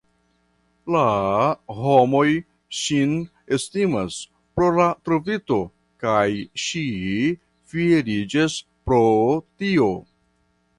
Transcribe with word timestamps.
La 0.93 1.01
homoj 1.79 2.23
ŝin 2.77 3.13
estimas 3.59 4.17
pro 4.57 4.71
la 4.79 4.89
trovito, 5.09 5.61
kaj 6.07 6.25
ŝi 6.65 6.85
fieriĝas 7.77 8.61
pro 8.89 9.05
tio. 9.63 9.91